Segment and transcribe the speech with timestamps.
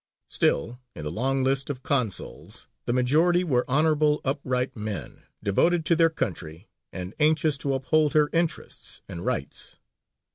[0.29, 5.95] Still, in the long list of consuls, the majority were honourable, upright men, devoted to
[5.95, 9.77] their country, and anxious to uphold her interests and rights.